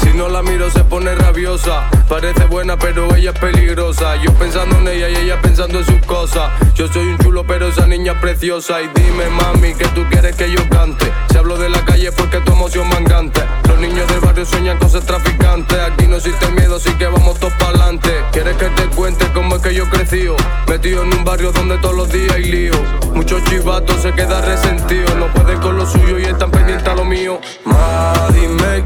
Si 0.02 0.14
no 0.14 0.30
la 0.30 0.42
miro 0.42 0.70
se 0.70 0.84
pone 0.84 1.14
rabiosa. 1.16 1.90
Parece 2.08 2.46
buena 2.46 2.78
pero 2.78 3.14
ella 3.16 3.32
es 3.32 3.40
peligrosa. 3.40 4.16
Yo 4.18 4.34
pensando 4.34 4.78
en 4.78 4.88
ella 4.88 5.10
y 5.10 5.16
ella 5.18 5.42
pensando 5.42 5.80
en 5.80 5.86
sus 5.86 6.06
cosas. 6.06 6.52
Yo 6.76 6.88
soy 6.88 7.08
un 7.08 7.18
chulo 7.18 7.46
pero 7.46 7.68
esa 7.68 7.88
niña 7.88 8.14
es 8.14 8.20
preciosa. 8.20 8.82
Y 8.82 8.90
dime 8.96 9.30
mami 9.30 9.74
que 9.74 9.88
tú 9.90 10.06
quieres 10.10 10.36
que 10.36 10.52
yo 10.52 10.68
cante. 10.70 11.12
Si 11.32 11.38
hablo 11.38 11.58
de 11.58 11.70
la 11.70 11.84
calle 11.84 12.12
porque 12.12 12.40
tu 12.40 12.54
emoción 12.54 12.88
me 12.90 12.96
encanta. 12.96 13.46
Niños 13.80 14.10
del 14.10 14.20
barrio 14.20 14.46
sueñan 14.46 14.78
con 14.78 14.90
ser 14.90 15.06
traficantes. 15.06 15.78
Aquí 15.80 16.06
no 16.06 16.18
existe 16.18 16.50
miedo, 16.52 16.76
así 16.76 16.92
que 16.96 17.06
vamos 17.06 17.40
todos 17.40 17.54
para 17.54 17.70
adelante. 17.70 18.10
¿Quieres 18.34 18.58
que 18.58 18.66
te 18.66 18.84
cuente 18.90 19.26
cómo 19.34 19.56
es 19.56 19.62
que 19.62 19.74
yo 19.74 19.90
crecí? 19.90 20.28
Oh, 20.28 20.36
metido 20.68 21.04
en 21.04 21.14
un 21.14 21.24
barrio 21.24 21.54
donde 21.54 21.78
todos 21.78 21.96
los 21.96 22.12
días 22.12 22.34
hay 22.34 22.44
lío. 22.44 22.74
Muchos 23.14 23.42
chivatos 23.46 24.02
se 24.02 24.12
quedan 24.12 24.44
resentidos. 24.44 25.16
No 25.16 25.28
pueden 25.34 25.60
con 25.60 25.78
lo 25.78 25.86
suyo 25.86 26.20
y 26.20 26.24
están 26.24 26.52
pendientes 26.52 26.88
a 26.88 26.96
lo 26.96 27.06
mío. 27.06 27.40
Ma, 27.64 28.28
dime 28.34 28.84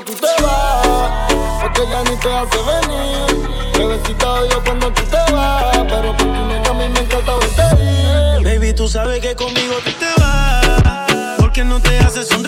tú 0.00 0.14
te 0.14 0.42
vas, 0.42 1.32
porque 1.60 1.82
ya 1.90 2.02
ni 2.04 2.16
te 2.16 2.32
hace 2.32 2.58
venir. 2.62 3.48
Bebecita 3.76 4.32
odio 4.32 4.62
cuando 4.64 4.92
tú 4.92 5.02
te 5.02 5.32
vas, 5.32 5.76
pero 5.88 6.16
por 6.16 6.26
tu 6.26 6.46
nena 6.46 6.70
a 6.70 6.74
mí 6.74 6.88
me 6.88 7.00
encanta 7.00 7.32
verte 7.36 7.84
ir. 7.84 8.44
Baby, 8.44 8.72
tú 8.72 8.88
sabes 8.88 9.20
que 9.20 9.34
conmigo 9.34 9.74
tú 9.84 9.90
te 9.92 10.20
vas, 10.20 11.36
porque 11.38 11.64
no 11.64 11.80
te 11.80 11.98
haces 11.98 12.30
un 12.30 12.41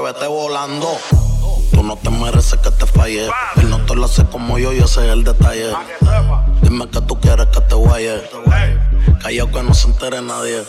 vete 0.00 0.26
volando. 0.26 0.88
Tú 1.72 1.82
no 1.82 1.96
te 1.96 2.10
mereces 2.10 2.58
que 2.60 2.70
te 2.70 2.86
falle. 2.86 3.26
Él 3.56 3.70
no 3.70 3.78
te 3.84 3.94
lo 3.94 4.06
hace 4.06 4.24
como 4.24 4.58
yo, 4.58 4.72
yo 4.72 4.86
sé 4.86 5.08
el 5.10 5.24
detalle. 5.24 5.72
Dime 6.62 6.88
que 6.88 7.00
tú 7.02 7.20
quieres 7.20 7.46
que 7.46 7.60
te 7.60 7.74
guaye. 7.74 8.22
Callao 9.22 9.50
que 9.50 9.62
no 9.62 9.74
se 9.74 9.88
entere 9.88 10.22
nadie. 10.22 10.62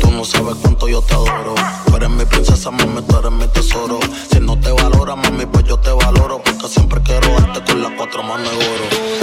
Tú 0.00 0.10
no 0.10 0.24
sabes 0.24 0.56
cuánto 0.62 0.88
yo 0.88 1.02
te 1.02 1.14
adoro. 1.14 1.54
Tú 1.86 1.96
eres 1.96 2.10
mi 2.10 2.24
princesa, 2.24 2.70
mami, 2.70 3.02
tú 3.02 3.18
eres 3.18 3.32
mi 3.32 3.46
tesoro. 3.48 3.98
Si 4.30 4.40
no 4.40 4.58
te 4.58 4.70
valora, 4.70 5.16
mami, 5.16 5.46
pues 5.46 5.64
yo 5.64 5.78
te 5.78 5.90
valoro. 5.90 6.42
Porque 6.42 6.68
siempre 6.68 7.00
quiero 7.02 7.28
darte 7.40 7.62
con 7.64 7.82
las 7.82 7.92
cuatro 7.92 8.22
manos 8.22 8.50
de 8.50 8.56
oro. 8.56 9.21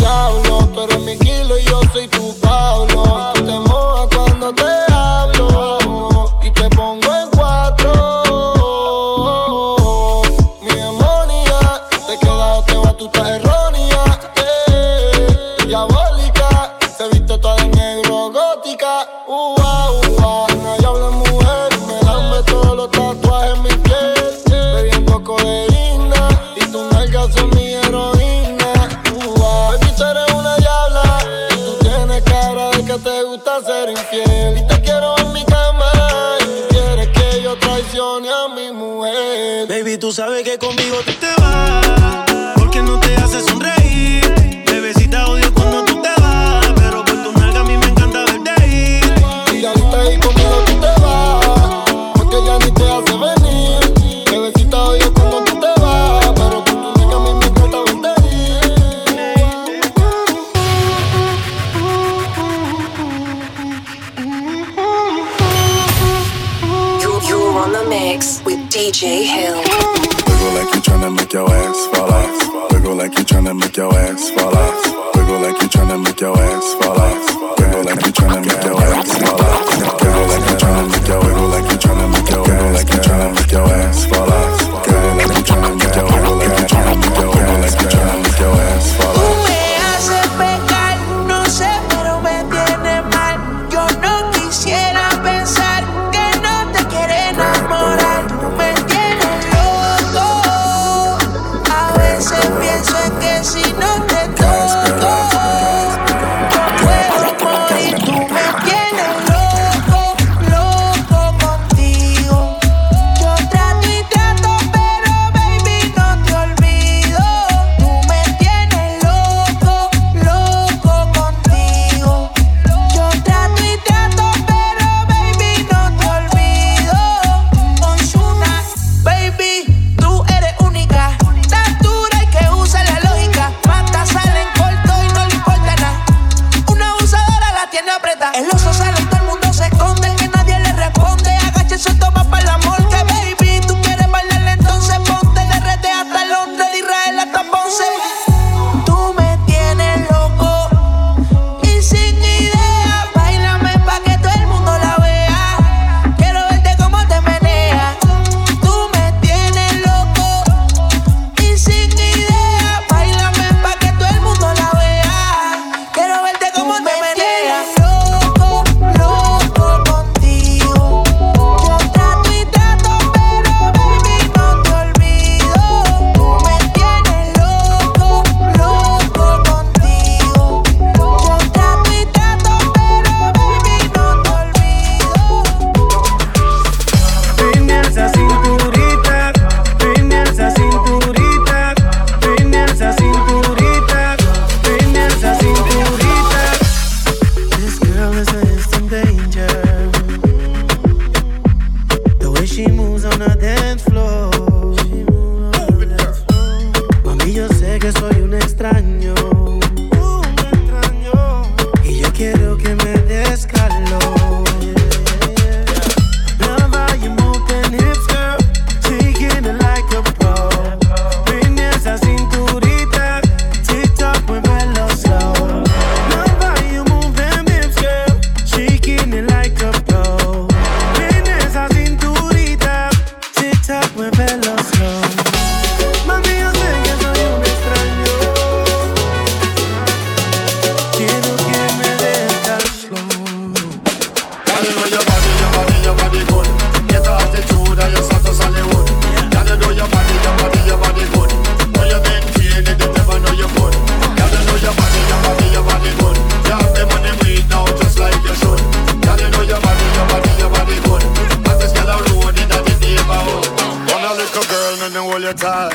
tight. 265.39 265.73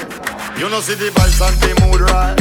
You 0.58 0.68
know 0.68 0.80
see 0.80 0.94
the 0.94 1.08
vibes 1.10 1.40
and 1.40 1.56
the 1.60 1.70
mood 1.80 2.00
right. 2.00 2.36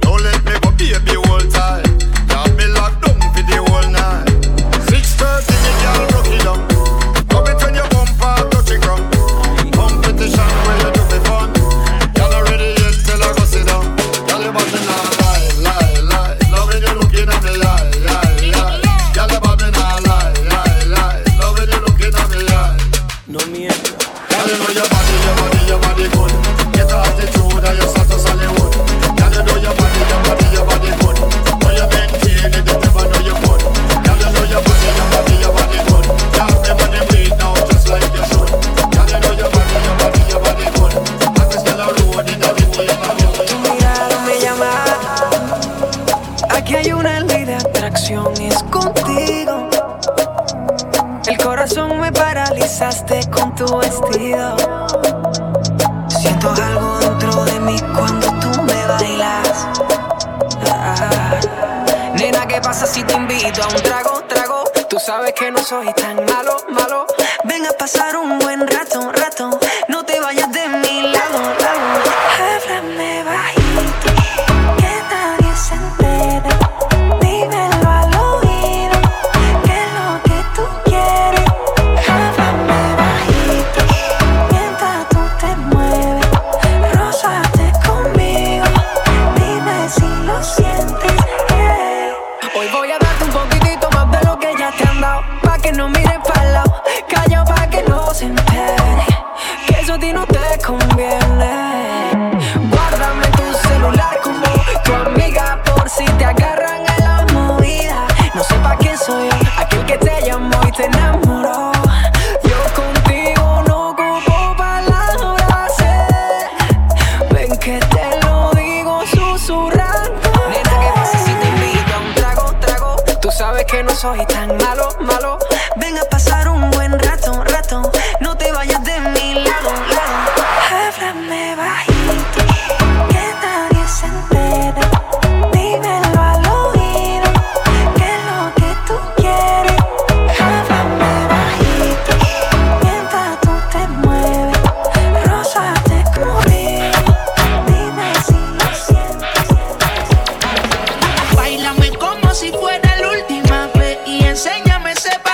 Don't 0.00 0.22
let 0.22 0.44
me 0.44 0.52
go 0.60 0.70
baby 0.76 1.16
all 1.16 1.40
tight. 1.50 1.86
You 2.28 2.56
me 2.56 2.66
locked 2.66 3.02
down 3.04 3.20
for 3.32 3.42
the 3.42 3.56
whole 3.68 3.90
night. 3.90 4.28
6:30 4.88 5.54
me 5.64 5.72
girl 5.82 6.08
broke 6.08 6.28
it 6.28 6.44
down. 6.44 6.77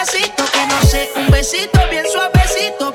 que 0.07 0.67
no 0.67 0.83
sé, 0.83 1.11
un 1.17 1.31
besito 1.31 1.81
bien 1.91 2.05
suavecito 2.13 2.94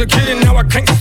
a 0.00 0.06
kid 0.06 0.30
and 0.30 0.40
now 0.44 0.56
I 0.56 0.62
can't 0.62 0.99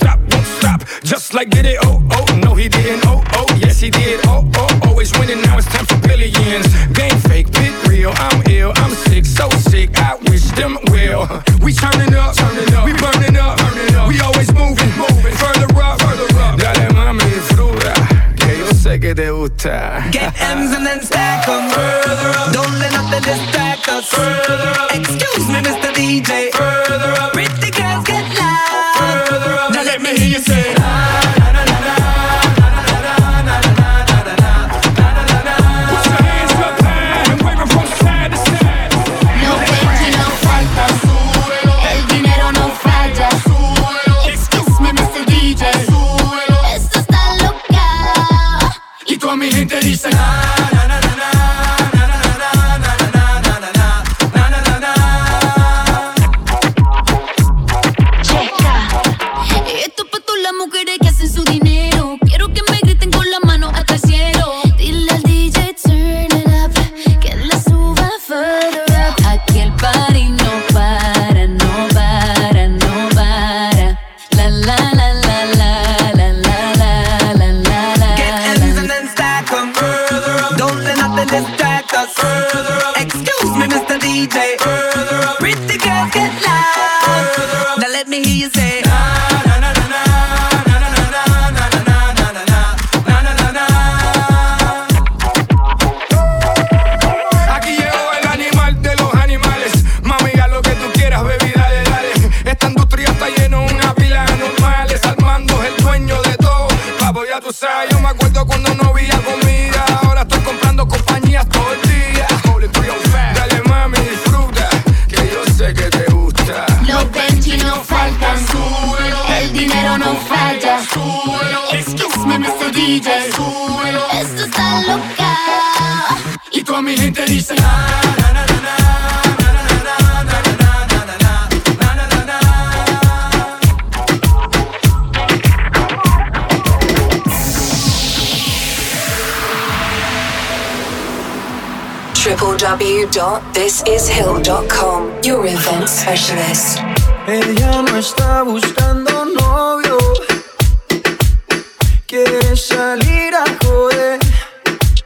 salir 152.69 153.33
a 153.35 153.45
joder. 153.63 154.19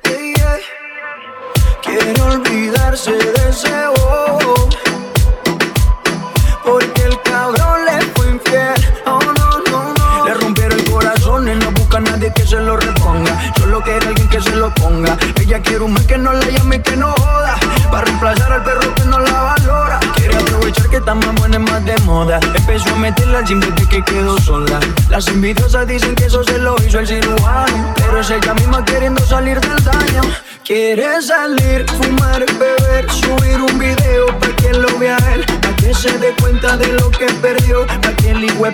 Hey. 0.03 0.33
Quiere 1.81 2.21
olvidarse 2.21 3.11
de 3.11 3.49
ese 3.49 3.87
bobo. 3.95 4.69
Porque 6.63 7.01
el 7.03 7.21
cabrón 7.21 7.85
le 7.85 8.01
fue 8.13 8.29
infiel. 8.31 8.73
Oh, 9.05 9.19
no, 9.39 9.49
no, 9.71 9.93
no. 9.93 10.25
Le 10.25 10.33
rompieron 10.33 10.79
el 10.79 10.91
corazón 10.91 11.47
y 11.47 11.55
no 11.55 11.71
busca 11.71 11.97
a 11.97 12.01
nadie 12.01 12.31
que 12.33 12.45
se 12.45 12.59
lo 12.59 12.75
reponga. 12.77 13.33
Solo 13.57 13.81
quiere 13.81 14.07
alguien 14.07 14.29
que 14.29 14.41
se 14.41 14.55
lo 14.55 14.73
ponga. 14.73 15.17
Ella 15.39 15.61
quiere 15.61 15.83
un 15.83 15.93
man 15.93 16.05
que 16.05 16.17
no 16.17 16.33
la 16.33 16.45
llame 16.45 16.77
y 16.77 16.81
que 16.81 16.95
no 16.97 17.13
joda. 17.13 17.55
Para 17.91 18.05
reemplazar 18.05 18.51
al 18.51 18.63
perro 18.63 18.93
que 18.95 19.05
no 19.05 19.19
la 19.19 19.41
valora. 19.41 19.99
Quiere 20.23 20.37
aprovechar 20.37 20.89
que 20.89 20.97
está 20.97 21.15
más 21.15 21.35
buena, 21.35 21.57
es 21.57 21.63
más 21.63 21.83
de 21.83 21.97
moda. 22.05 22.39
Empezó 22.55 22.89
a 22.93 22.95
meterla 22.95 23.39
al 23.39 23.45
gym 23.45 23.59
desde 23.59 23.89
que 23.89 24.01
quedó 24.03 24.37
sola. 24.39 24.79
Las 25.09 25.27
envidiosas 25.27 25.85
dicen 25.85 26.15
que 26.15 26.27
eso 26.27 26.41
se 26.45 26.57
lo 26.59 26.75
hizo 26.87 26.99
el 26.99 27.07
cirujano. 27.07 27.93
Pero 27.97 28.21
es 28.21 28.29
ella 28.29 28.53
misma 28.53 28.85
queriendo 28.85 29.21
salir 29.25 29.59
del 29.59 29.83
daño. 29.83 30.21
Quiere 30.63 31.21
salir, 31.21 31.85
fumar, 31.89 32.45
beber, 32.57 33.11
subir 33.11 33.59
un 33.59 33.77
video 33.77 34.27
para 34.39 34.55
que 34.55 34.71
lo 34.71 34.97
vea 34.97 35.17
él. 35.33 35.45
Para 35.61 35.75
que 35.75 35.93
se 35.93 36.17
dé 36.17 36.33
cuenta 36.39 36.77
de 36.77 36.87
lo 36.93 37.11
que 37.11 37.25
perdió. 37.41 37.85
Para 37.85 38.15
que 38.15 38.31
el 38.31 38.45
hijo 38.45 38.65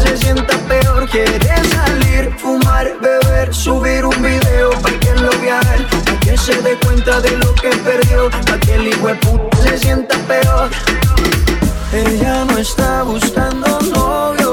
se 0.00 0.16
sienta 0.16 0.58
peor. 0.66 1.08
Quiere 1.08 1.38
salir, 1.68 2.34
fumar, 2.36 2.92
beber, 3.00 3.54
subir 3.54 4.04
un 4.04 4.22
video 4.22 4.70
para 4.82 4.98
que 4.98 5.14
lo 5.14 5.30
vea 5.40 5.60
él. 5.76 5.86
Para 5.86 6.18
que 6.18 6.36
se 6.36 6.60
dé 6.62 6.76
cuenta 6.84 7.20
de 7.20 7.30
lo 7.36 7.54
que 7.54 7.68
perdió. 7.68 8.28
Para 8.28 8.58
que 8.58 8.74
el 8.74 8.88
hijo 8.88 9.08
se 9.66 9.78
sienta 9.78 10.16
peor. 10.28 10.70
Ella 11.92 12.44
no 12.44 12.58
está 12.58 13.02
buscando 13.02 13.66
novio 13.80 14.45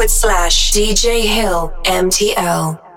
forward 0.00 0.10
slash 0.10 0.72
DJ 0.72 1.26
Hill 1.26 1.70
MTL. 1.84 2.89